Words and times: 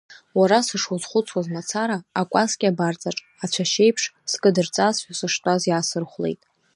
Уара 0.39 0.59
сышузхәыцуаз 0.67 1.47
мацара, 1.53 1.97
акәасқьа 2.21 2.69
абарҵаҿ 2.71 3.17
ацәашьеиԥш 3.43 4.03
скыдырҵазшәа 4.31 5.11
сыштәаз 5.19 5.61
иаасырхәлеит. 5.67 6.41